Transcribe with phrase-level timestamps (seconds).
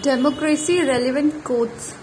[0.00, 1.94] Democracy relevant quotes.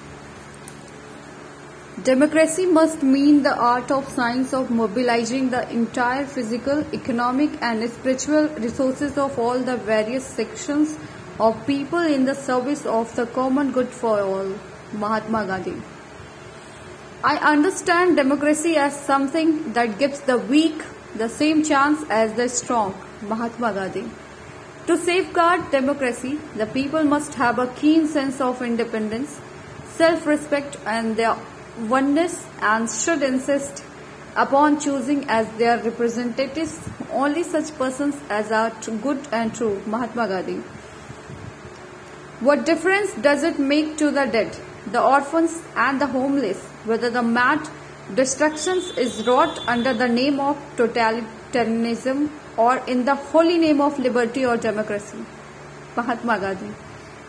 [2.04, 8.48] Democracy must mean the art of science of mobilizing the entire physical, economic, and spiritual
[8.50, 11.00] resources of all the various sections
[11.40, 14.54] of people in the service of the common good for all.
[14.94, 15.82] Mahatma Gandhi.
[17.24, 20.84] I understand democracy as something that gives the weak
[21.16, 22.94] the same chance as the strong.
[23.24, 24.08] Mahatma Gandhi.
[24.90, 29.40] To safeguard democracy, the people must have a keen sense of independence,
[29.96, 31.36] self respect, and their
[31.82, 33.84] oneness, and should insist
[34.36, 36.80] upon choosing as their representatives
[37.12, 38.72] only such persons as are
[39.04, 39.80] good and true.
[39.86, 40.58] Mahatma Gandhi.
[42.40, 47.22] What difference does it make to the dead, the orphans, and the homeless whether the
[47.22, 47.70] mad
[48.16, 52.32] destruction is wrought under the name of totalitarianism
[52.68, 55.20] or in the holy name of liberty or democracy.
[55.96, 56.72] Mahatma Gandhi.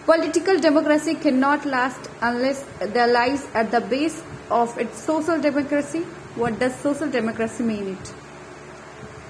[0.04, 2.64] Political democracy cannot last unless
[2.94, 6.00] there lies at the base of its social democracy.
[6.42, 8.12] What does social democracy mean it?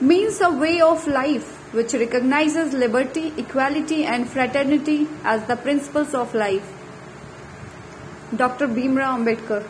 [0.00, 6.34] Means a way of life which recognizes liberty, equality and fraternity as the principles of
[6.34, 6.72] life.
[8.36, 8.68] Dr.
[8.68, 9.62] Bhimrao Ambedkar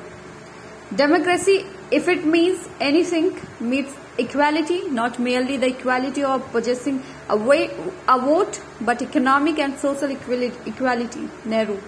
[0.95, 7.70] Democracy, if it means anything, means equality, not merely the equality of possessing a, way,
[8.08, 11.28] a vote, but economic and social equality.
[11.44, 11.78] Nehru.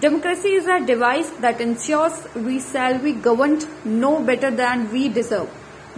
[0.00, 5.48] Democracy is a device that ensures we shall be governed no better than we deserve.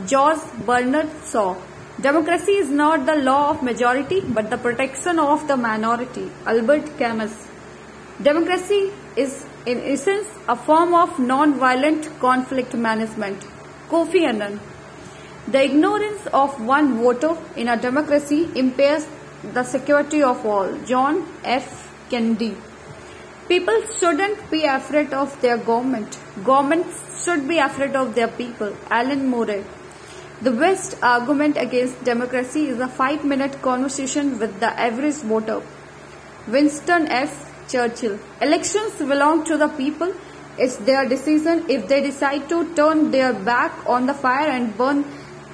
[0.07, 1.57] George Bernard Shaw.
[2.01, 6.31] Democracy is not the law of majority but the protection of the minority.
[6.45, 7.35] Albert Camus.
[8.23, 13.41] Democracy is in essence a form of non-violent conflict management.
[13.89, 14.61] Kofi Annan.
[15.49, 19.07] The ignorance of one voter in a democracy impairs
[19.53, 20.75] the security of all.
[20.87, 21.87] John S.
[22.11, 22.57] Kennedy.
[23.49, 26.19] People shouldn't be afraid of their government.
[26.45, 28.75] Governments should be afraid of their people.
[28.91, 29.65] Alan Moore.
[30.43, 35.63] The best argument against democracy is a five-minute conversation with the average voter.
[36.49, 37.54] Winston F.
[37.69, 38.19] Churchill.
[38.41, 40.13] Elections belong to the people.
[40.59, 41.65] It's their decision.
[41.69, 45.05] If they decide to turn their back on the fire and burn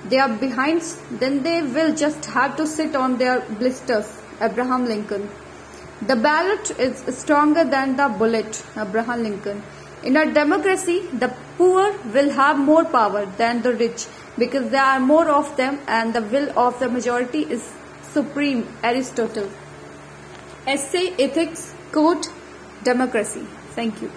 [0.04, 4.20] their behinds, then they will just have to sit on their blisters.
[4.40, 5.28] Abraham Lincoln.
[6.02, 8.64] The ballot is stronger than the bullet.
[8.76, 9.62] Abraham Lincoln.
[10.02, 14.06] In a democracy, the poor will have more power than the rich
[14.38, 17.70] because there are more of them and the will of the majority is
[18.12, 18.66] supreme.
[18.82, 19.50] Aristotle.
[20.66, 22.28] Essay Ethics Quote
[22.84, 23.46] Democracy.
[23.74, 24.10] Thank you.